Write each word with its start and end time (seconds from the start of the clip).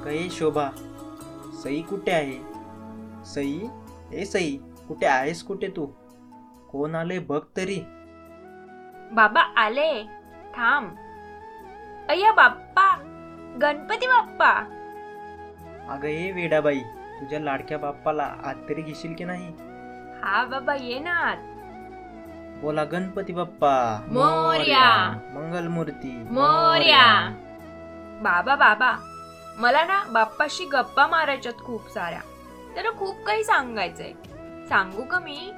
अगं 0.00 0.28
शोभा. 0.28 0.70
सई 1.62 1.82
कुठे 1.82 2.12
आहे? 2.12 2.38
सई? 3.24 3.68
ए 4.12 4.24
सई 4.24 4.60
कुठे 4.88 5.06
आहेस 5.06 5.42
कुठे 5.42 5.68
तू? 5.68 5.86
कोण 6.70 6.94
आले 6.94 7.18
बघ 7.18 7.40
तरी. 7.56 7.80
बाबा 9.12 9.40
आले. 9.40 10.04
थांब. 10.56 10.88
अय्या 12.08 12.32
बाप्पा 12.32 12.96
गणपती 13.62 14.06
बाप्पा. 14.06 14.50
अगं 15.88 16.08
ए 16.08 16.30
वेडाबाई 16.30 16.80
तुझ्या 17.20 17.40
लाडक्या 17.40 17.78
बाप्पाला 17.78 18.24
आत 18.44 18.54
तरी 18.54 18.82
घेशील 18.82 19.14
की 19.14 19.24
नाही? 19.24 19.48
हा 20.24 20.44
बाबा 20.44 20.74
ये 20.74 20.98
ना 20.98 21.12
आत. 21.12 21.36
बोला 22.62 22.84
गणपती 22.84 23.32
बाप्पा. 23.32 24.04
मोरया. 24.08 25.10
मंगलमूर्ती. 25.34 26.28
मोर्या. 26.30 27.28
बाबा 28.22 28.56
बाबा. 28.56 29.09
मला 29.60 29.84
ना 29.84 30.02
बाप्पाशी 30.12 30.64
गप्पा 30.64 31.06
मारायच्यात 31.06 31.62
खूप 31.64 31.88
साऱ्या. 31.90 32.20
त्याला 32.74 32.90
खूप 32.90 33.24
काही 33.26 33.44
सांगायचंय. 33.44 34.12
सांगू 34.68 35.02
का 35.02 35.18
मी? 35.18 35.52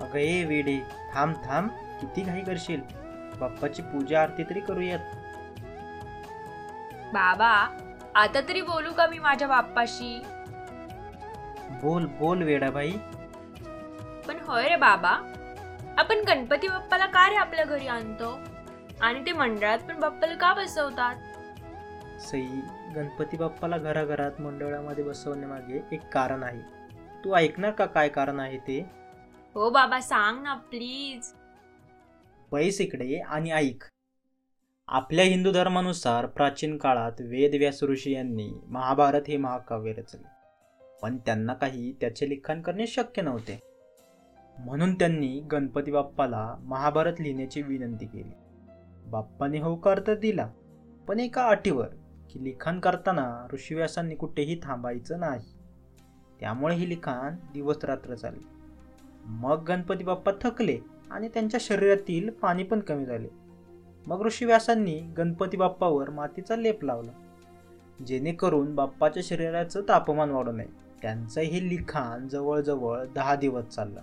अगं 0.00 0.18
ए 0.18 0.44
वेडे 0.44 0.78
थांब 1.14 1.34
थांब. 1.44 1.68
किती 2.00 2.22
घाई 2.22 2.40
करशील? 2.40 2.80
बाप्पाची 3.40 3.82
पूजा 3.82 4.22
आरती 4.22 4.42
तरी 4.42 4.60
करूयात. 4.60 4.98
बाबा 7.12 7.50
आता 8.14 8.40
तरी 8.40 8.60
बोलू 8.62 8.92
का 8.92 9.06
मी 9.06 9.18
माझ्या 9.18 9.48
बाप्पाशी? 9.48 10.22
बोल 11.82 12.06
बोल 12.18 12.42
वेडाबाई 12.42 12.92
पण 14.26 14.38
होय 14.46 14.68
रे 14.68 14.76
बाबा 14.76 15.10
आपण 15.98 16.22
गणपती 16.28 16.68
बाप्पाला 16.68 17.06
का 17.06 17.28
रे 17.28 17.36
आपल्या 17.36 17.64
घरी 17.64 17.86
आणतो? 17.86 18.38
आणि 19.02 19.26
ते 19.26 19.32
मंडळात 19.32 19.78
पण 19.78 20.00
बाप्पाला 20.00 20.34
का 20.34 20.52
बसवतात? 20.54 21.14
सई 22.20 22.46
गणपती 22.94 23.36
बाप्पाला 23.36 23.78
घराघरात 23.78 24.40
मंडळामध्ये 24.40 25.04
बसवण्यामागे 25.04 25.80
एक 25.92 26.00
कारण 26.12 26.42
आहे. 26.42 26.60
तू 27.24 27.34
ऐकणार 27.34 27.70
का 27.70 27.86
काय 27.86 28.08
कारण 28.08 28.40
आहे 28.40 28.58
ते? 28.58 28.78
हो 29.54 29.70
बाबा 29.70 30.00
सांग 30.00 30.42
ना 30.42 30.54
प्लीज 30.54 31.32
पैस 32.50 32.80
इकडे 32.80 33.18
आणि 33.18 33.50
ऐक. 33.50 33.84
आपल्या 34.88 35.24
हिंदू 35.24 35.52
धर्मानुसार 35.52 36.26
प्राचीन 36.26 36.76
काळात 36.76 37.20
वेदव्यास 37.20 37.82
ऋषी 37.82 38.12
यांनी 38.12 38.48
महाभारत 38.66 39.28
हे 39.28 39.36
महाकाव्य 39.36 39.92
रचले. 39.92 40.26
पण 41.02 41.16
त्यांना 41.16 41.54
काही 41.54 41.92
त्याचे 41.92 42.28
लिखाण 42.28 42.62
करणे 42.62 42.86
शक्य 42.86 43.22
नव्हते. 43.22 43.58
म्हणून 44.58 44.94
त्यांनी 44.94 45.40
गणपती 45.52 45.90
बाप्पाला 45.90 46.54
महाभारत 46.60 47.20
लिहिण्याची 47.20 47.62
विनंती 47.62 48.06
केली. 48.06 48.32
बाप्पाने 49.06 49.58
होकार 49.58 50.00
तर 50.06 50.14
दिला 50.14 50.46
पण 51.08 51.20
एका 51.20 51.44
अटीवर 51.44 51.88
की 52.32 52.44
लिखाण 52.44 52.80
करताना 52.80 53.46
ऋषीव्यासांनी 53.52 54.14
कुठेही 54.14 54.60
थांबायचं 54.62 55.20
नाही. 55.20 55.40
त्यामुळे 56.40 56.74
हे 56.74 56.88
लिखाण 56.88 57.34
दिवस 57.52 57.84
रात्र 57.84 58.14
चालले 58.14 58.52
मग 59.24 59.64
गणपती 59.68 60.04
बाप्पा 60.04 60.32
थकले 60.40 60.78
आणि 61.10 61.28
त्यांच्या 61.28 61.60
शरीरातील 61.60 62.30
पाणी 62.30 62.62
पण 62.62 62.80
कमी 62.80 63.04
झाले. 63.04 63.28
मग 64.06 64.22
ऋषिव्यासांनी 64.22 65.00
गणपती 65.00 65.56
बाप्पावर 65.56 66.10
मातीचा 66.10 66.56
लेप 66.56 66.84
लावला. 66.84 67.12
जेणेकरून 68.06 68.74
बाप्पाच्या 68.74 69.22
शरीराचं 69.26 69.80
तापमान 69.80 70.30
वाढू 70.30 70.52
नये. 70.52 70.66
त्यांचं 71.02 71.40
हे 71.40 71.68
लिखाण 71.68 72.28
जवळजवळ 72.28 73.04
दहा 73.14 73.34
दिवस 73.34 73.64
चाललं. 73.64 74.00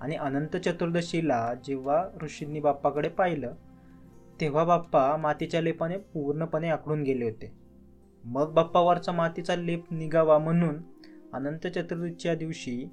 आणि 0.00 0.16
अनंत 0.16 0.56
चतुर्दशीला 0.56 1.54
जेव्हा 1.64 2.08
ऋषींनी 2.22 2.60
बाप्पाकडे 2.60 3.08
पाहिलं 3.08 3.54
तेव्हा 4.40 4.64
बाप्पा 4.64 5.16
मातीच्या 5.16 5.60
लेपाने 5.60 5.96
पूर्णपणे 5.96 6.68
आकडून 6.68 7.02
गेले 7.02 7.24
होते. 7.24 7.63
मग 8.24 8.52
बाप्पावरचा 8.52 9.12
मातीचा 9.12 9.56
लेप 9.56 9.84
निघावा 9.90 10.38
म्हणून 10.38 10.76
अनंत 11.32 11.66
चतुर्दशीच्या 11.66 12.34
दिवशी 12.34 12.88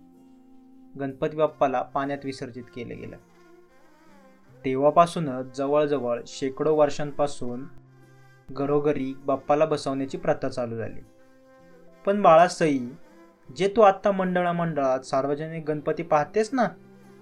गणपती 1.00 1.38
बाप्पाला 1.38 1.81
पाण्यात 1.81 2.25
विसर्जित 2.25 2.64
केले 2.75 2.96
गेलं. 2.96 3.18
तेव्हापासूनच 4.66 5.58
जवळजवळ 5.58 6.22
शेकडो 6.28 6.75
वर्षांपासून 6.75 7.66
घरोघरी 8.50 9.14
बाप्पाला 9.25 9.66
बसवण्याची 9.66 10.18
प्रथा 10.18 10.50
चालू 10.50 10.75
झाली. 10.75 11.00
पण 12.06 12.22
बाळा 12.22 12.48
सई 12.48 12.80
जे 13.58 13.74
तू 13.75 13.81
आत्ता 13.81 14.12
मंडळा 14.12 14.52
मंडळात 14.52 15.00
सार्वजनिक 15.00 15.66
गणपती 15.68 16.03
पाहतेस 16.03 16.50
ना 16.53 16.68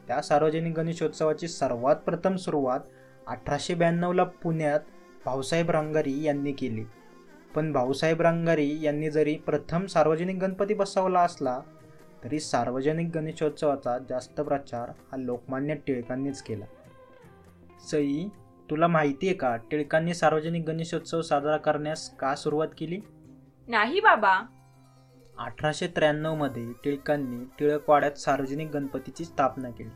त्या 0.08 0.22
सार्वजनिक 0.22 0.76
गणेशोत्सवाची 0.76 1.48
सर्वात 1.48 1.96
प्रथम 1.96 2.36
सुरुवात 2.36 2.80
अठराशे 3.28 3.74
ब्याण्णवला 3.74 4.24
पुण्यात 4.24 4.80
भाऊसाहेब 5.26 5.72
रांगारी 5.72 6.24
यांनी 6.24 6.52
केली. 6.52 6.84
पण 7.56 7.72
भाऊसाहेब 7.72 8.22
रांगारी 8.22 8.82
यांनी 8.82 9.12
जरी 9.12 9.36
प्रथम 9.36 9.86
सार्वजनिक 9.86 10.36
गणपती 10.36 10.74
बसवला 10.74 11.22
असला 11.22 11.60
तरी 12.24 12.40
सार्वजनिक 12.40 13.10
गणेशोत्सवाचा 13.16 13.98
जास्त 14.10 14.42
प्रचार 14.42 14.90
हा 14.90 15.18
लोकमान्य 15.18 15.76
टिळकांनीच 15.76 16.42
केला. 16.42 16.66
सई 17.92 18.28
तुला 18.70 18.88
माहिती 18.88 19.28
आहे 19.28 19.36
का 19.36 19.56
टिळकांनी 19.56 20.14
सार्वजनिक 20.14 20.66
गणेशोत्सव 20.66 21.22
साजरा 21.22 21.58
करण्यास 21.58 22.16
का 22.16 22.36
सुरुवात 22.36 22.68
केली? 22.78 23.00
नाही 23.68 24.00
बाबा. 24.00 24.40
अठराशे 25.38 25.88
त्र्याण्णवमध्ये 25.88 26.72
टिळकांनी 26.84 27.46
टिळकवाड्यात 27.60 28.12
सार्वजनिक 28.12 28.72
गणपतीची 28.72 29.26
स्थापना 29.26 29.70
केली. 29.70 29.90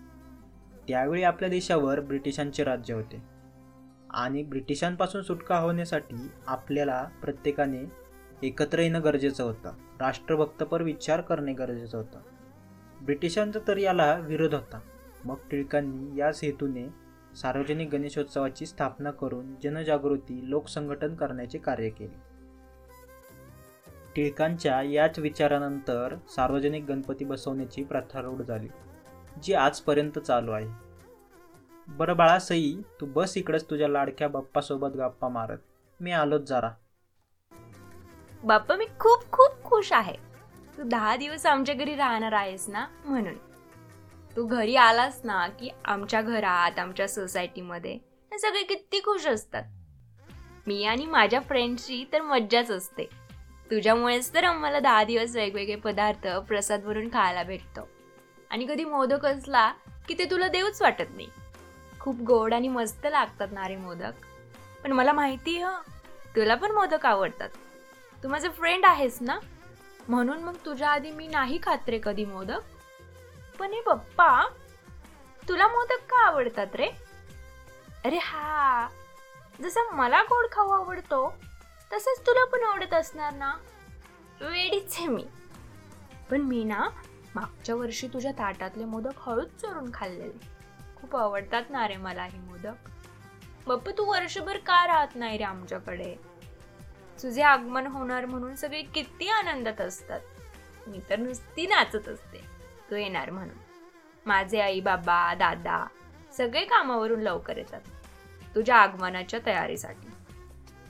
त्यावेळी 0.87 1.23
आपल्या 1.23 1.49
देशावर 1.49 1.99
ब्रिटिशांचे 1.99 2.63
राज्य 2.63 2.93
होते. 2.93 3.23
आणि 4.13 4.43
ब्रिटिशांपासून 4.43 5.21
सुटका 5.21 5.57
होण्यासाठी 5.57 6.31
आपल्याला 6.47 7.03
प्रत्येकाने 7.21 7.91
एकत्र 8.43 8.79
येणं 8.79 9.03
गरजेचं 9.03 9.43
होतं. 9.43 9.71
राष्ट्रभक्तपर 9.99 10.81
विचार 10.81 11.21
करणे 11.21 11.53
गरजेचं 11.53 11.97
होतं. 11.97 12.19
ब्रिटिशांचा 13.01 13.59
तर 13.67 13.77
याला 13.77 14.15
विरोध 14.15 14.53
होता. 14.53 14.79
मग 15.25 15.35
टिळकांनी 15.51 16.19
याच 16.19 16.39
हेतूने 16.43 16.87
सार्वजनिक 17.35 17.89
गणेशोत्सवाची 17.89 18.65
स्थापना 18.65 19.11
करून 19.11 19.55
जनजागृती 19.63 20.49
लोकसंघटन 20.49 21.15
करण्याचे 21.15 21.57
कार्य 21.57 21.89
केले. 21.89 22.33
टिळकांच्या 24.15 24.81
याच 24.81 25.19
विचारानंतर 25.19 26.15
सार्वजनिक 26.29 26.85
गणपती 26.85 27.25
बसवण्याची 27.25 27.83
प्रथा 27.83 28.21
रूढ 28.21 28.41
झाली 28.41 28.67
जी 29.43 29.53
आजपर्यंत 29.53 30.19
चालू 30.19 30.51
आहे. 30.51 30.82
बरं 31.87 32.17
बाळा 32.17 32.39
सई 32.39 32.75
तू 33.01 33.05
बस 33.05 33.37
इकडंच 33.37 33.69
तुझ्या 33.69 33.87
लाडक्या 33.87 34.27
बाप्पासोबत 34.27 34.87
गप्पा 34.87 35.27
मारत. 35.27 35.57
मी 35.99 36.11
आलोच 36.11 36.41
जरा. 36.41 36.69
बाप्पा 38.43 38.75
मी 38.75 38.85
खूप 38.85 39.31
खूप 39.31 39.63
खुश 39.63 39.93
आहे. 39.93 40.15
तू 40.77 40.83
दहा 40.83 41.15
दिवस 41.15 41.45
आमच्या 41.45 41.75
घरी 41.75 41.95
राहणार 41.95 42.31
आहेस 42.31 42.69
ना 42.69 42.85
म्हणून. 43.05 43.33
तू 44.35 44.47
घरी 44.47 44.75
आलास 44.75 45.21
ना 45.23 45.47
की 45.47 45.69
आमच्या 45.85 46.21
घरात 46.21 46.79
आमच्या 46.79 47.07
सोसायटीमध्ये 47.07 47.93
हे 48.31 48.39
सगळे 48.39 48.63
किती 48.63 48.99
खुश 48.99 49.27
असतात. 49.27 49.63
मी 50.67 50.83
आणि 50.83 51.05
माझ्या 51.05 51.39
फ्रेंड्सची 51.39 52.05
तर 52.13 52.21
मज्जाच 52.21 52.71
असते. 52.71 53.03
तुझ्यामुळेच 53.71 54.33
तर 54.33 54.43
आम्हाला 54.43 54.79
दहा 54.79 55.03
दिवस 55.03 55.35
वेगवेगळे 55.35 55.75
पदार्थ 55.75 56.27
प्रसाद 56.27 56.81
भरून 56.81 57.07
खायला 57.07 57.43
भेटतो. 57.43 57.87
आणि 58.49 58.65
कधी 58.65 58.85
मोदक 58.85 59.25
असला 59.25 59.73
की 60.07 60.15
ते 60.19 60.25
तुला 60.31 60.47
देऊच 60.47 60.81
वाटत 60.81 61.15
नाही. 61.15 61.27
खूप 62.03 62.15
गोड 62.15 62.53
आणि 62.53 62.67
मस्त 62.67 63.07
लागतात 63.07 63.47
नारे 63.51 63.75
मोदक. 63.75 64.13
पण 64.83 64.91
मला 64.91 65.13
माहिती 65.13 65.57
हं 65.57 65.81
तुला 66.35 66.55
पण 66.55 66.71
मोदक 66.71 67.05
आवडतात. 67.05 67.49
तू 68.23 68.29
माझं 68.29 68.49
फ्रेंड 68.49 68.85
आहेस 68.85 69.17
ना? 69.21 69.39
म्हणून 70.07 70.43
मग 70.43 70.55
तुझ्या 70.65 70.89
आधी 70.89 71.11
मी 71.11 71.27
नाही 71.27 71.59
खात 71.63 71.89
रे 71.89 71.99
कधी 72.03 72.25
मोदक. 72.25 72.59
पण 73.59 73.73
हे 73.73 73.81
पप्पा 73.81 74.47
तुला 75.47 75.67
मोदक 75.67 76.05
का 76.09 76.25
आवडतात 76.25 76.75
रे? 76.75 76.89
अरे 78.05 78.17
हा 78.17 78.87
जसं 79.61 79.95
मला 79.95 80.21
गोड 80.21 80.45
खाऊ 80.51 80.69
आवडतो 80.69 81.35
तसंच 81.93 82.27
तुला 82.27 82.45
पण 82.45 82.63
आवडत 82.63 82.93
असणार 82.93 83.33
ना? 83.33 83.53
वेडीच 84.41 84.95
आहे 84.97 85.07
मी. 85.07 85.25
पण 86.29 86.41
मी 86.41 86.63
ना 86.63 86.89
मागच्या 87.35 87.75
वर्षी 87.75 88.07
तुझ्या 88.07 88.31
ताटातले 88.31 88.85
मोदक 88.85 89.29
हळूच 89.29 89.61
चोरून 89.61 89.89
खाल्लेले. 89.93 90.52
खूप 91.03 91.15
आवडतात 91.15 91.63
ना 91.69 91.87
रे 91.87 91.95
मला 91.95 92.23
हे 92.23 92.39
मोदक. 92.39 92.89
बाप्पा 93.67 93.91
तू 93.91 94.05
वर्षभर 94.05 94.57
का 94.57 94.87
राहत 94.87 95.07
नाही 95.15 95.37
रे 95.37 95.43
आमच्याकडे? 95.43 96.15
तुझे 97.23 97.41
आगमन 97.41 97.87
होणार 97.87 98.25
म्हणून 98.25 98.55
सगळे 98.55 98.81
किती 98.81 99.29
आनंदात 99.29 99.81
असतात. 99.81 100.19
मी 100.87 100.99
तर 101.09 101.19
नुसती 101.19 101.65
नाचत 101.65 102.09
असते. 102.09 102.41
तू 102.91 102.95
येणार 102.95 103.29
म्हणून. 103.29 103.55
माझे 104.25 104.59
आई 104.59 104.79
बाबा 104.79 105.33
दादा 105.33 105.87
सगळे 106.37 106.65
कामावरून 106.65 107.19
लवकर 107.19 107.57
येतात. 107.57 107.81
तुझ्या 108.55 108.75
आगमनाच्या 108.75 109.39
तयारीसाठी. 109.45 110.07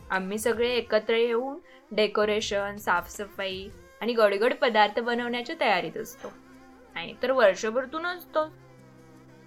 आम्ही 0.10 0.38
सगळे 0.38 0.70
एकत्र 0.70 1.14
येऊन 1.14 1.60
डेकोरेशन 1.92 2.78
साफसफाई 2.78 3.68
आणि 4.02 4.14
गडगड 4.14 4.54
पदार्थ 4.54 5.00
बनवण्याच्या 5.00 5.56
तयारीत 5.60 5.98
असतो. 5.98 6.34
आणि 6.96 7.14
तर 7.24 7.32
वर्षभर 7.32 7.86
तू 7.86 8.00
नसतो 8.00 8.63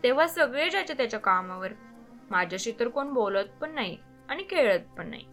तेव्हा 0.02 0.26
सगळे 0.26 0.70
ज्याच्या 0.70 0.96
त्याच्या 0.96 1.20
कामावर. 1.20 1.72
माझ्याशी 2.31 2.72
तर 2.81 2.88
कोण 2.88 3.12
बोलत 3.12 3.44
पण 3.60 3.75
नाही 3.75 3.98
आणि 4.28 4.44
खेळत 4.50 4.81
पण 4.98 5.10
नाही. 5.10 5.26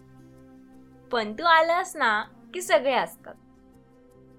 पण 1.12 1.34
तू 1.34 1.44
आलास 1.44 1.96
ना 1.96 2.24
की 2.54 2.62
सगळे 2.62 2.94
असतात. 2.94 3.36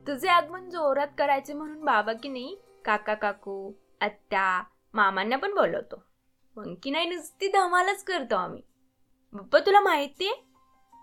तुझे 0.06 0.28
आगमन 0.28 0.70
जोरात 0.70 1.08
करायचे 1.18 1.52
म्हणून 1.52 1.84
बाबा 1.84 2.12
की 2.12 2.28
नाही 2.28 2.56
काका 2.84 3.14
काकू 3.14 3.72
आत्या 4.00 4.62
मामांना 4.94 5.36
पण 5.36 5.54
बोलवतो. 5.54 6.02
मग 6.56 6.74
की 6.82 6.90
नाही 6.90 7.08
नुसती 7.08 7.48
धमालच 7.48 8.04
करतो 8.04 8.36
आम्ही. 8.36 8.62
बाप्पा 9.32 9.58
तुला 9.58 9.80
माहिती 9.80 10.28
आहे 10.28 10.44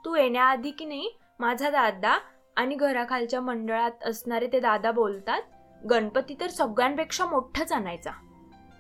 तू 0.06 0.16
येण्याआधी 0.16 0.72
की 0.72 0.86
नाही 0.86 1.20
माझा 1.40 1.70
दादा 1.70 2.18
आणि 2.56 2.76
घराखालच्या 2.76 3.42
मंडळात 3.42 4.04
असणारे 4.04 4.48
ते 4.48 4.60
दादा 4.60 4.92
बोलतात 4.92 5.42
गणपती 5.90 6.36
तर 6.40 6.48
सगळ्यांपेक्षा 6.48 7.26
मोठाच 7.26 7.72
आणायचा. 7.72 8.12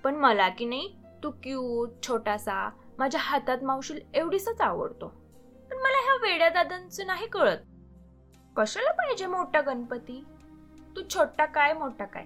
पण 0.03 0.15
मला 0.15 0.49
की 0.49 0.65
नाही 0.65 0.95
तू 1.23 1.31
क्यूट 1.31 1.89
छोटासा 2.07 2.69
माझ्या 2.97 3.21
हातात 3.21 3.63
मावशील 3.63 3.99
एवढीसच 4.13 4.61
आवडतो. 4.61 5.07
पण 5.69 5.77
मला 5.77 6.03
ह्या 6.03 6.15
वेड्या 6.15 6.49
दादांचं 6.49 7.07
नाही 7.07 7.27
कळत. 7.27 7.57
कशाला 8.57 8.91
पाहिजे 8.91 9.25
मोठा 9.25 9.61
गणपती? 9.61 10.25
तू 10.95 11.01
छोटा 11.13 11.45
काय 11.45 11.73
मोठा 11.73 12.05
काय? 12.05 12.25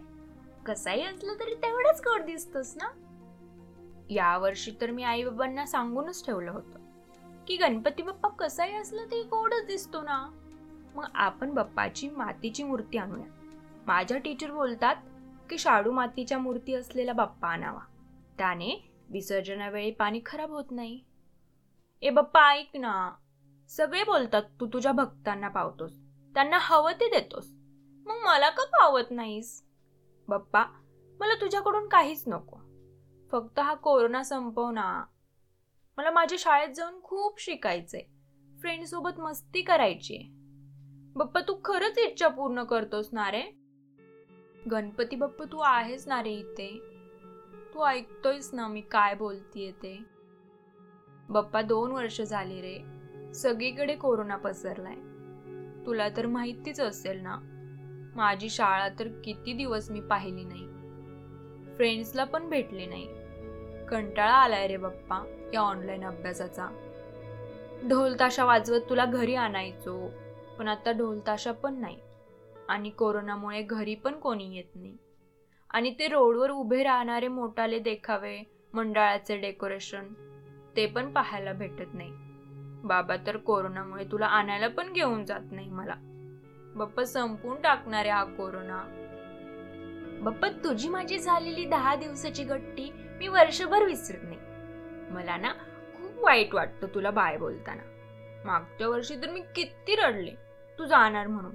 कसाही 0.65 1.03
असलं 1.03 1.33
तरी 1.33 1.55
तेवढंच 1.55 1.99
गोड 1.99 2.21
दिसतोस 2.21 2.77
ना? 2.77 2.87
यावर्षी 4.09 4.71
तर 4.81 4.91
मी 4.91 5.03
आई 5.03 5.23
बाबांना 5.23 5.65
सांगूनच 5.65 6.25
ठेवलं 6.25 6.51
होतं 6.51 6.79
की 7.47 7.57
गणपती 7.57 8.03
बाप्पा 8.03 8.29
कसाही 8.29 8.75
असलं 8.75 9.05
तरी 9.05 9.23
गोडच 9.23 9.65
दिसतो 9.65 10.01
ना. 10.01 10.29
मग 10.95 11.05
आपण 11.15 11.53
बाप्पाची 11.53 12.09
मातीची 12.09 12.63
मूर्ती 12.63 12.97
आणूया. 12.97 13.25
माझ्या 13.87 14.17
टीचर 14.17 14.51
बोलतात 14.51 14.95
की 15.49 15.57
शाडू 15.57 15.91
मातीच्या 15.91 16.37
मूर्ती 16.37 16.73
असलेला 16.73 17.13
बाप्पा 17.13 17.47
आणावा. 17.47 17.79
त्याने 18.37 18.91
विसर्जनावेळी 19.09 19.91
पाणी 19.91 20.21
खराब 20.25 20.49
होत 20.49 20.71
नाही. 20.71 21.03
ए 22.01 22.09
बाप्पा 22.09 22.49
ऐक 22.49 22.69
ना. 22.75 23.11
सगळे 23.69 24.03
बोलतात 24.03 24.43
तू 24.59 24.67
तुझ्या 24.67 24.91
भक्तांना 24.91 25.47
पावतोस. 25.47 25.91
त्यांना 26.33 26.57
हवं 26.61 26.91
ते 26.91 27.07
देतोस. 27.07 27.51
मग 28.05 28.15
मला 28.25 28.49
का 28.49 28.63
पावत 28.63 29.11
नाहीस? 29.11 29.63
बाप्पा 30.27 30.63
मला 31.19 31.33
तुझ्याकडून 31.41 31.87
काहीच 31.87 32.23
नको. 32.27 32.57
फक्त 33.31 33.59
हा 33.59 33.73
कोरोना 33.73 34.23
संपव 34.23 34.69
ना. 34.71 35.03
मला 35.97 36.11
माझ्या 36.11 36.37
शाळेत 36.41 36.73
जाऊन 36.75 37.01
खूप 37.03 37.41
शिकायचंय. 37.41 38.01
फ्रेंड 38.61 38.85
सोबत 38.85 39.19
मस्ती 39.19 39.61
करायची 39.61 40.31
बाप्पा 41.15 41.41
तू 41.41 41.55
खरंच 41.65 41.97
इच्छा 41.97 42.27
पूर्ण 42.27 42.63
करतोस 42.63 43.09
ना 43.11 43.31
रे? 43.31 43.43
गणपती 44.71 45.15
बाप्पा 45.15 45.45
तू 45.45 45.59
आहेस 45.59 46.07
ना 46.07 46.23
रे 46.23 46.31
इथे? 46.31 46.81
तू 47.73 47.85
ऐकतोयस 47.85 48.53
ना 48.53 48.67
मी 48.67 48.81
काय 48.81 49.15
बोलतीये 49.15 49.71
ते? 49.71 49.99
बाप्पा 51.29 51.61
दोन 51.61 51.91
वर्ष 51.91 52.21
झाली 52.21 52.61
रे. 52.61 52.79
सगळीकडे 53.33 53.95
कोरोना 53.95 54.35
पसरलाय. 54.35 54.95
तुला 55.85 56.09
तर 56.09 56.25
माहितीच 56.25 56.79
असेल 56.79 57.19
ना 57.19 57.37
माझी 58.15 58.49
शाळा 58.49 58.89
तर 58.89 59.07
किती 59.07 59.53
दिवस 59.53 59.91
मी 59.91 60.01
पाहिली 60.01 60.43
नाही. 60.43 60.67
फ्रेंड्सला 61.75 62.23
पण 62.23 62.49
भेटले 62.49 62.85
नाही. 62.85 63.07
कंटाळा 63.85 64.33
आलाय 64.33 64.67
रे 64.67 64.77
बाप्पा 64.77 65.49
या 65.53 65.61
ऑनलाईन 65.61 66.05
अभ्यासाचा. 66.05 66.67
ढोलताशा 67.89 68.45
वाजवत 68.45 68.81
तुला 68.89 69.05
घरी 69.05 69.35
आणायचो 69.35 70.11
पण 70.59 70.67
आता 70.67 70.91
ढोलताशा 70.91 71.51
पण 71.51 71.73
नाही. 71.73 72.04
आणि 72.69 72.89
कोरोनामुळे 72.89 73.61
घरी 73.61 73.95
पण 73.95 74.19
कोणी 74.19 74.55
येत 74.55 74.75
नाही. 74.75 74.97
आणि 75.69 75.95
ते 75.99 76.07
रोडवर 76.07 76.49
उभे 76.49 76.83
राहणारे 76.83 77.27
मोठाले 77.27 77.79
देखावे 77.79 78.43
मंडळाचे 78.73 79.37
डेकोरेशन 79.37 80.13
ते 80.75 80.85
पण 80.85 81.13
पाहायला 81.13 81.53
भेटत 81.53 81.93
नाही. 81.93 82.11
बाबा 82.87 83.15
तर 83.27 83.37
कोरोनामुळे 83.37 84.05
तुला 84.11 84.25
आणायला 84.25 84.67
पण 84.67 84.93
घेऊन 84.93 85.25
जात 85.25 85.51
नाही 85.51 85.69
मला. 85.69 85.95
बाप्पा 86.75 87.03
संपून 87.03 87.61
टाकणारे 87.61 88.09
हा 88.09 88.23
कोरोना. 88.23 88.83
बाप्पा 90.21 90.47
तुझी 90.49 90.89
माझी 90.89 91.19
झालेली 91.19 91.65
दहा 91.65 91.95
दिवसाची 91.95 92.43
गट्टी 92.43 92.91
मी 92.93 93.27
वर्षभर 93.27 93.83
विसरत 93.83 94.19
नाही. 94.23 94.37
मला 95.13 95.37
ना 95.37 95.49
खूप 95.95 96.23
वाईट 96.23 96.53
वाटतं 96.53 96.87
तुला 96.87 97.11
बाय 97.11 97.37
बोलताना. 97.37 97.81
मागच्या 98.45 98.87
वर्षी 98.87 99.15
तर 99.15 99.29
मी 99.29 99.41
किती 99.55 99.95
रडले. 99.95 100.31
तू 100.79 100.85
जाणार 100.85 101.27
म्हणून. 101.27 101.53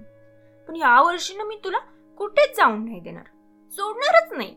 पण 0.69 0.77
यावर्षी 0.77 1.37
ना 1.37 1.45
मी 1.45 1.61
तुला 1.65 1.79
कुठेच 2.17 2.57
जाऊन 2.57 2.85
नाही 2.85 3.01
देणार. 3.01 3.25
सोडणारच 3.71 4.33
नाही. 4.33 4.55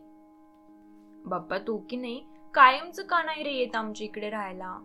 बाप्पा 1.25 1.57
तू 1.57 1.77
की 1.89 1.95
नाही? 1.95 2.25
कायमचं 2.53 3.03
का 3.03 3.23
नाही 3.23 3.43
रे 3.43 3.51
येत 3.51 3.75
आमच्या 3.75 4.05
इकडे 4.05 4.29
राहायला? 4.29 4.77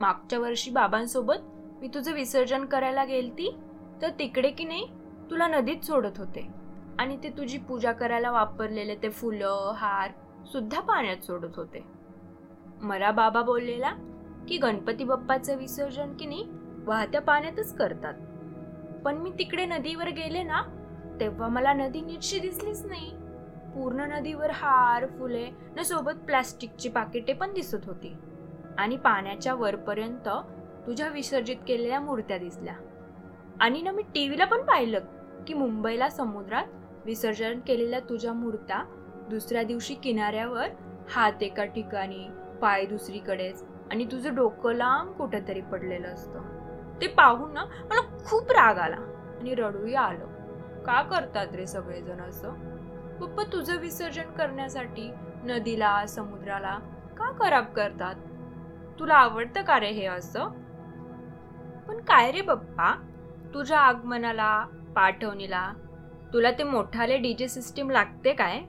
मागच्या 0.00 0.38
वर्षी 0.38 0.70
बाबांसोबत 0.70 1.34
मी 1.80 1.88
तुझं 1.88 2.12
विसर्जन 2.12 2.64
करायला 2.64 3.04
गेलती 3.04 3.56
तर 4.02 4.08
तिकडे 4.08 4.50
की 4.50 4.64
नाही 4.64 4.86
तुला 5.30 5.46
नदीत 5.46 5.80
सोडत 5.84 6.18
होते. 6.18 6.48
आणि 6.98 7.16
ते 7.22 7.30
तुझी 7.30 7.58
पूजा 7.58 7.92
करायला 7.92 8.30
वापरलेले 8.30 8.94
ते 8.94 9.10
फुलं 9.10 9.72
हार 9.76 10.10
सुद्धा 10.46 10.80
पाण्यात 10.80 11.16
सोडत 11.16 11.56
होते. 11.56 11.84
मला 12.80 13.10
बाबा 13.10 13.42
बोललेला 13.42 13.90
की 14.48 14.56
गणपती 14.56 15.04
बाप्पाचं 15.04 15.56
विसर्जन 15.56 16.16
की 16.16 16.26
नाही 16.26 16.46
वाहत्या 16.84 17.20
पाण्यातच 17.20 17.76
करतात. 17.76 18.14
पण 19.04 19.16
मी 19.16 19.30
तिकडे 19.30 19.64
नदीवर 19.64 20.08
गेले 20.08 20.42
ना 20.42 20.62
तेव्हा 21.20 21.48
मला 21.48 21.72
नदी 21.72 22.00
नीटशी 22.00 22.38
दिसलीच 22.38 22.86
नाही. 22.86 23.10
पूर्ण 23.74 24.00
नदीवर 24.00 24.50
हार 24.50 25.06
फुले 25.06 25.48
न 25.76 25.82
सोबत 25.82 26.12
प्लॅस्टिकची 26.12 26.88
पाकिटे 26.88 27.32
पण 27.32 27.52
दिसत 27.52 27.86
होती. 27.86 28.16
आणि 28.78 28.96
पाण्याच्या 28.96 29.54
वरपर्यंत 29.54 30.28
तुझ्या 30.86 31.08
विसर्जित 31.08 31.56
केलेल्या 31.68 32.00
मूर्त्या 32.00 32.38
दिसल्या. 32.38 32.74
आणि 33.60 33.82
ना 33.82 33.90
मी 33.90 34.02
टी 34.02 34.26
व्हीला 34.26 34.44
पण 34.44 34.62
पाहिलं 34.62 35.00
की 35.46 35.54
मुंबईला 35.54 36.08
समुद्रात 36.08 36.64
विसर्जन 37.04 37.60
केलेल्या 37.60 38.00
तुझ्या 38.00 38.32
मूर्त्या 38.32 38.82
दुसऱ्या 39.30 39.62
दिवशी 39.62 39.94
किनाऱ्यावर 39.94 40.68
हात 41.10 41.42
एका 41.42 41.64
ठिकाणी 41.64 42.28
पाय 42.62 42.84
दुसरीकडेच 42.86 43.64
आणि 43.90 44.04
तुझं 44.04 44.34
डोकं 44.34 44.72
लांब 44.72 45.12
कुठंतरी 45.12 45.60
पडलेलं 45.60 46.08
असतं. 46.08 46.61
ते 47.02 47.06
पाहून 47.06 47.52
ना 47.52 47.64
मला 47.64 48.00
खूप 48.24 48.50
राग 48.50 48.78
आला. 48.78 48.96
आणि 49.40 49.54
रडूही 49.54 49.94
आलं. 49.94 50.26
का 50.82 51.02
करतात 51.02 51.46
रे 51.52 51.66
सगळेजण 51.66 52.20
असं? 52.20 52.50
पप्पा 53.20 53.42
तुझं 53.52 53.76
विसर्जन 53.76 54.22
करण्यासाठी 54.22 55.12
नदीला 55.44 56.06
समुद्राला 56.06 56.78
का 57.16 57.32
खराब 57.40 57.64
करतात? 57.64 58.14
तुला 58.98 59.14
आवडतं 59.14 59.62
का 59.62 59.80
रे 59.80 59.90
हे 59.90 60.06
असं? 60.06 60.44
पण 61.88 62.00
काय 62.00 62.32
रे 62.32 62.40
पप्पा? 62.40 62.94
तुझ्या 63.54 63.78
आगमनाला 63.78 64.66
पाठवणीला 64.96 65.72
तुला 66.32 66.50
ते 66.50 66.62
मोठाले 66.62 67.16
डीजे 67.16 67.48
सिस्टीम 67.48 67.90
लागते 67.90 68.32
काय? 68.32 68.60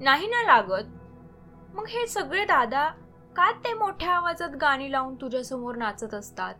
नाही 0.00 0.26
ना 0.26 0.42
लागत. 0.42 0.84
मग 1.74 1.84
हे 1.88 2.06
सगळे 2.06 2.44
दादा 2.44 2.88
का 3.36 3.52
ते 3.52 3.74
मोठ्या 3.74 4.12
आवाजात 4.12 4.50
गाणी 4.60 4.92
लावून 4.92 5.14
तुझ्यासमोर 5.14 5.76
नाचत 5.76 6.14
असतात? 6.14 6.54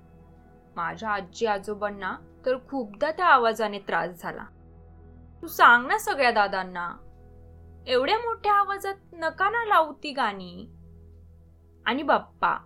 माझ्या 0.76 1.10
आजी 1.10 1.46
आजोबांना 1.46 2.16
तर 2.46 2.56
खूपदा 2.68 3.10
त्या 3.10 3.26
आवाजाने 3.26 3.78
त्रास 3.78 4.10
झाला. 4.10 4.44
तू 5.42 5.46
सांग 5.46 5.86
ना 5.86 5.98
सगळ्या 5.98 6.30
दादांना. 6.30 6.96
एवढ्या 7.86 8.18
मोठ्या 8.18 8.54
आवाजात 8.54 8.94
नका 9.12 9.50
ना 9.50 9.64
लावू 9.64 9.92
ती 9.92 10.12
गाणी. 10.12 10.66
आणि 11.86 12.02
बाप्पा 12.02 12.56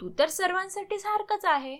तू 0.00 0.10
तर 0.18 0.26
सर्वांसाठी 0.26 0.98
सारखंच 0.98 1.44
आहे. 1.44 1.76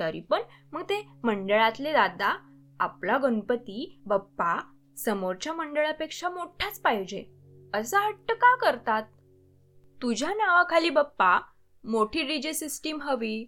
तरी 0.00 0.20
पण 0.20 0.40
मग 0.72 0.82
ते 0.82 1.08
मंडळातले 1.24 1.92
दादा 1.92 2.36
आपला 2.80 3.18
गणपती 3.18 4.02
बाप्पा 4.06 4.74
समोरच्या 4.98 5.52
मंडळापेक्षा 5.52 6.28
मोठाच 6.28 6.80
पाहिजे 6.80 7.24
असा 7.74 8.00
हट्ट 8.00 8.32
का 8.32 8.56
करतात? 8.56 9.02
तुझ्या 10.02 10.28
नावाखाली 10.28 10.90
बाप्पा 10.90 11.38
मोठी 11.84 12.22
डीजे 12.22 12.52
सिस्टीम 12.52 13.00
हवी. 13.02 13.44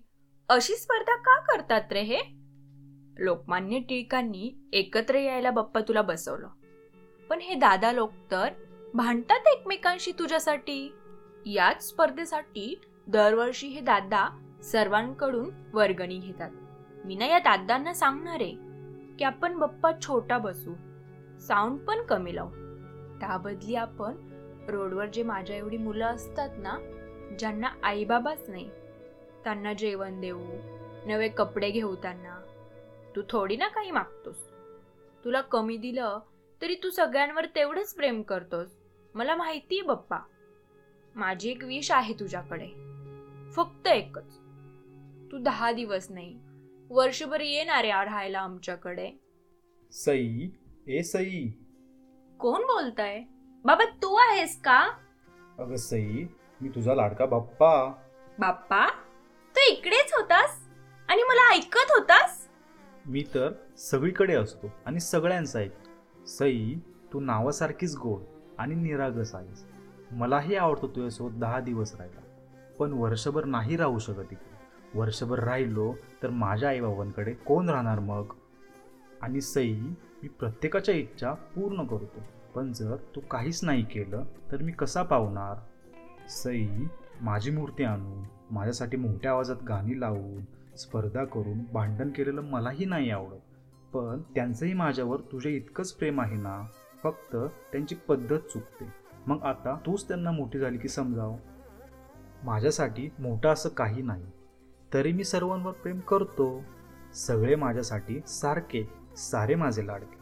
अशी 0.51 0.75
स्पर्धा 0.75 1.17
का 1.17 1.41
करतात 1.41 1.93
रे 1.93 2.01
हे? 2.01 2.19
लोकमान्य 3.19 3.79
टिळकांनी 3.79 4.69
एकत्र 4.73 5.15
यायला 5.15 5.51
बाप्पा 5.51 5.81
तुला 5.81 6.03
बसवलं. 6.03 6.49
पण 7.31 7.39
हे 7.39 7.55
दादा 7.55 7.93
लोक 7.93 8.13
तर 8.31 8.49
भांडतात 8.95 9.47
एकमेकांशी 9.47 10.13
तुझ्यासाठी? 10.19 10.93
याच 11.47 11.89
स्पर्धेसाठी 11.89 12.81
दरवर्षी 13.07 13.67
हे 13.67 13.81
दादा 13.81 14.29
सर्वांकडून 14.63 15.51
वर्गणी 15.73 16.19
घेतात. 16.19 16.51
मी 17.05 17.15
ना 17.15 17.27
या 17.27 17.39
दादांना 17.39 17.95
सांगणार 17.95 18.41
आहे 18.41 18.57
की 19.17 19.25
आपण 19.25 19.59
बप्पा 19.59 19.91
छोटा 20.03 20.39
बसू 20.39 20.75
साऊंड 21.41 21.79
पण 21.79 22.03
कमी 22.03 22.35
लावू. 22.35 22.51
त्याबदली 23.21 23.75
आपण 23.75 24.13
रोडवर 24.69 25.07
जे 25.07 25.23
माझ्या 25.23 25.57
एवढी 25.57 25.77
मुलं 25.77 26.07
असतात 26.07 26.51
ना 26.59 26.79
ज्यांना 27.39 27.69
आईबाबाच 27.83 28.49
नाही 28.49 28.71
त्यांना 29.45 29.73
जेवण 29.73 30.21
देऊ 30.21 30.41
नवे 31.07 31.29
कपडे 31.29 31.71
घेऊ 31.71 31.95
त्यांना. 31.95 32.37
तू 33.17 33.23
थोडी 33.29 33.57
ना 33.57 33.69
काही 33.69 33.91
मागतोस. 33.91 34.37
तुला 35.25 35.41
कमी 35.41 35.77
दिलं 35.77 36.19
तरी 36.63 36.75
तू 36.75 36.91
सगळ्यांवर 36.91 37.45
तेवढंच 37.45 37.95
प्रेम 37.95 38.23
करतोस. 38.23 38.69
मला 39.15 39.37
माहितीये 39.37 39.83
बप्पा. 39.83 40.19
माझी 41.15 41.51
एक 41.51 41.65
विश 41.65 41.91
आहे 41.91 42.15
तुझ्याकडे. 42.15 42.69
फक्त 43.53 43.87
एकच. 43.87 44.39
तू 45.33 45.39
दहा 45.39 45.73
दिवस 45.73 46.11
नाही 46.11 46.39
वर्षभर 46.91 47.41
येणार 47.41 47.85
या 47.85 48.05
राहायला 48.05 48.41
आमच्याकडे. 48.41 49.11
सई 49.93 50.49
ए 50.89 51.03
सई. 51.03 51.49
कोण 52.39 52.63
बोलताय? 52.63 53.23
बाबा 53.65 53.85
तू 53.85 54.15
आहेस 54.15 54.61
का? 54.61 54.91
अगं 55.59 55.77
सई 55.77 56.25
मी 56.61 56.69
तुझा 56.69 56.95
लाडका 56.95 57.27
बाप्पा. 57.27 57.93
बाप्पा? 58.39 58.87
तू 59.61 59.73
इकडेच 59.73 60.13
होतास? 60.13 60.51
आणि 61.09 61.23
मला 61.23 61.55
ऐकत 61.55 61.91
होतास? 61.91 62.49
मी 63.07 63.25
तर 63.35 63.53
सगळीकडे 63.77 64.35
असतो 64.35 64.67
आणि 64.87 65.01
सगळ्यांचं 65.01 65.59
ऐकतो. 65.59 65.91
सई 66.27 66.75
तू 67.13 67.21
नावासारखीच 67.21 67.97
गोड 67.97 68.21
आणि 68.59 68.75
निरागस 68.75 69.35
आहेस. 69.35 69.67
मलाही 70.11 70.57
आवडतं 70.57 70.83
तुझ्यासोबत 70.83 71.35
दहा 71.35 71.61
दिवस 71.61 71.95
राहायला. 71.95 72.21
पण 72.79 72.93
वर्षभर 72.93 73.45
नाही 73.45 73.77
राहू 73.77 73.99
शकत 73.99 74.33
इकडे. 74.33 74.55
वर्षभर 74.95 75.39
राहिलो 75.39 75.95
तर 76.23 76.31
माझ्या 76.31 76.69
आईबाबांकडे 76.69 77.33
कोण 77.33 77.69
राहणार 77.69 77.99
मग? 77.99 78.33
आणि 79.23 79.41
सई 79.41 79.75
मी 79.75 80.29
प्रत्येकाच्या 80.29 80.95
इच्छा 80.95 81.33
पूर्ण 81.33 81.85
करतो. 81.85 82.21
पण 82.55 82.73
जर 82.73 82.97
तू 82.97 83.21
काहीच 83.21 83.65
नाही 83.65 83.83
केलं 83.83 84.25
तर 84.53 84.57
मी 84.57 84.73
कसा 84.73 85.03
पावणार? 85.03 85.57
सई 86.29 86.69
माझी 87.21 87.51
मूर्ती 87.51 87.85
आणून 87.85 88.25
माझ्यासाठी 88.51 88.97
मोठ्या 88.97 89.31
आवाजात 89.31 89.57
गाणी 89.69 90.01
लावून 90.01 90.45
स्पर्धा 90.77 91.25
करून 91.25 91.59
भांडण 91.73 92.11
केलेलं 92.11 92.41
मलाही 92.41 92.85
नाही 92.85 93.11
आवडत. 93.11 93.41
पण 93.93 94.23
त्यांचंही 94.35 94.73
माझ्यावर 94.73 95.21
तुझे 95.21 95.51
इतकंच 95.51 95.93
प्रेम 95.93 96.21
आहे 96.21 96.37
ना? 96.37 96.67
फक्त 97.03 97.37
त्यांची 97.73 97.95
पद्धत 97.95 98.39
चुकते. 98.39 98.93
मग 99.27 99.43
आता 99.43 99.79
तूच 99.87 100.09
त्यांना 100.09 100.31
मोठी 100.31 100.59
झाली 100.59 100.79
की 100.79 100.89
समजाव. 100.89 101.37
माझ्यासाठी 102.45 103.09
मोठं 103.19 103.49
असं 103.49 103.69
काही 103.69 104.03
नाही. 104.03 104.27
तरी 104.95 105.13
मी 105.13 105.25
सर्वांवर 105.25 105.73
प्रेम 105.73 106.01
करतो. 106.01 106.65
सगळे 107.15 107.55
माझ्यासाठी 107.55 108.21
सारखे 108.27 108.89
सारे 109.17 109.55
माझे 109.55 109.87
लाडके. 109.87 110.21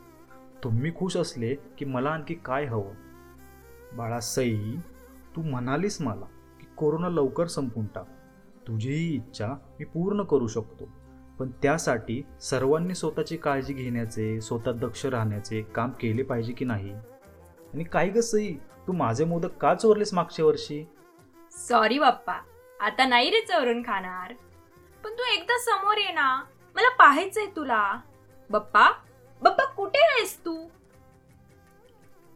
तुम्ही 0.65 0.97
खुश 0.97 1.17
असले 1.17 1.55
की 1.55 1.85
मला 1.85 2.11
आणखी 2.11 2.35
काय 2.35 2.65
हवं? 2.65 2.95
बाळा 3.97 4.21
सई 4.21 4.77
तू 5.37 5.43
म्हणालीस 5.43 6.01
मला. 6.01 6.25
कोरोना 6.79 7.09
लवकर 7.09 7.47
संपून 7.47 7.87
टाक. 7.87 8.07
तुझी 8.69 8.93
ही 8.93 9.15
इच्छा 9.15 9.47
मी 9.79 9.85
पूर्ण 9.85 10.23
करू 10.23 10.47
शकतो. 10.47 10.89
पण 11.39 11.51
त्यासाठी 11.63 12.23
सर्वांनी 12.41 12.95
स्वतःची 12.95 13.37
काळजी 13.37 13.75
घेण्याचे 13.75 14.41
स्वतः 14.41 14.73
दक्ष 14.73 15.05
राहण्याचे 15.07 15.63
काम 15.63 15.91
केले 15.91 16.23
पाहिजे 16.23 16.53
की 16.53 16.65
नाही? 16.65 16.93
आणि 16.93 17.85
काय 17.85 18.09
ग 18.09 18.21
सई 18.21 18.55
तू 18.87 18.93
माझे 18.93 19.25
मोदक 19.25 19.57
का 19.57 19.75
चोरलेस 19.75 20.15
मागच्या 20.15 20.45
वर्षी? 20.45 20.85
सॉरी 21.69 21.99
बाप्पा 21.99 22.41
आता 22.81 23.07
नाही 23.07 23.31
रे 23.31 23.41
चोरून 23.41 23.83
खाणार. 23.83 24.33
पण 25.05 25.13
तू 25.13 25.23
एकदा 25.35 25.59
समोर 25.59 25.97
ये 25.97 26.13
ना 26.13 26.45
मला 26.77 26.89
पाहायचंय 26.97 27.47
तुला. 27.57 28.01
बाप्पा 28.51 28.91
बाप्पा 29.43 29.65
कुठे 29.65 29.99
आहेस 29.99 30.39
तू? 30.45 30.67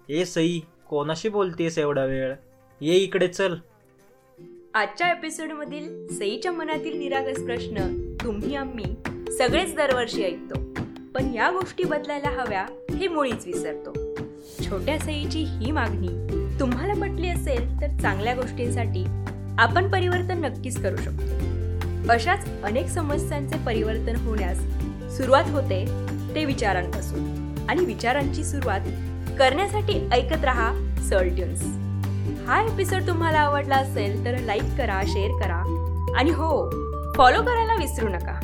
ए 0.08 0.24
सई 0.24 0.60
कोणाशी 0.88 1.28
बोलतेस 1.28 1.78
एवढा 1.78 2.04
वेळ? 2.04 2.34
ये 2.80 2.96
इकडे 2.96 3.28
चल. 3.28 3.56
आजच्या 4.74 5.10
एपिसोडमधील 5.10 6.06
सईच्या 6.18 6.52
मनातील 6.52 6.98
निरागस 6.98 7.44
प्रश्न 7.44 7.74
तुम्ही 8.24 8.54
आम्ही 8.54 8.84
सगळेच 9.38 9.74
दरवर्षी 9.76 10.24
ऐकतो. 10.24 10.60
पण 11.14 11.34
या 11.34 11.50
गोष्टी 11.50 11.84
बदलायला 11.84 12.28
हव्या 12.28 12.66
हे 12.98 13.08
मुळीच 13.08 13.46
विसरतो. 13.46 14.14
छोट्या 14.70 14.98
सईची 14.98 15.38
ही 15.38 15.70
मागणी 15.70 16.08
तुम्हाला 16.60 16.94
पटली 16.94 17.28
असेल 17.28 17.80
तर 17.80 17.86
चांगल्या 18.02 18.34
गोष्टींसाठी 18.34 19.04
आपण 19.58 19.90
परिवर्तन 19.90 20.44
नक्कीच 20.44 20.82
करू 20.82 20.96
शकतो. 20.96 22.12
अशाच 22.12 22.62
अनेक 22.62 22.86
समस्यांचे 22.86 23.56
परिवर्तन 23.66 24.16
होण्यास 24.16 24.58
सुरुवात 25.16 25.44
होते 25.46 25.84
ते 26.34 26.44
विचारांपासून. 26.44 27.42
आणि 27.68 27.84
विचारांची 27.84 28.44
सुरुवात 28.44 28.80
करण्यासाठी 29.38 30.08
ऐकत 30.12 30.44
रहा 30.44 30.96
सर्ट्युन्स 31.08 31.81
हा 32.46 32.62
एपिसोड 32.62 33.00
तुम्हाला 33.06 33.38
आवडला 33.38 33.76
असेल 33.76 34.24
तर 34.24 34.38
लाईक 34.38 34.62
करा 34.78 35.00
शेअर 35.06 35.30
करा. 35.42 35.88
आणि 36.16 36.30
हो 36.30 36.70
फॉलो 37.16 37.42
करायला 37.42 37.74
विसरू 37.74 38.08
नका. 38.08 38.40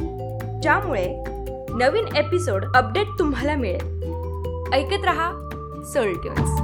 ज्यामुळे 0.62 1.24
नवीन 1.70 2.16
एपिसोड 2.16 2.64
अपडेट 2.74 3.06
तुम्हाला 3.18 3.54
मिळेल. 3.54 3.98
ऐकत 4.72 5.04
रहा 5.04 5.32
सोल्ट्युन्स 5.92 6.60